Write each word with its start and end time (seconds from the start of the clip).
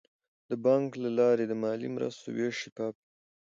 د 0.49 0.51
بانک 0.65 0.89
له 1.03 1.09
لارې 1.19 1.45
د 1.47 1.53
مالي 1.63 1.89
مرستو 1.95 2.27
ویش 2.35 2.55
شفاف 2.63 2.93
وي. 2.99 3.07